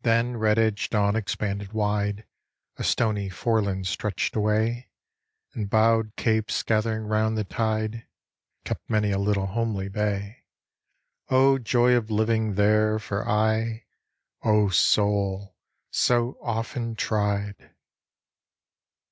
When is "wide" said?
1.72-2.26